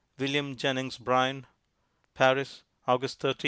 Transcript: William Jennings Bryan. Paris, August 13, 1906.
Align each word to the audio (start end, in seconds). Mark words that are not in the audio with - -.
William 0.17 0.55
Jennings 0.55 0.97
Bryan. 0.97 1.45
Paris, 2.15 2.63
August 2.87 3.19
13, 3.19 3.27
1906. 3.33 3.39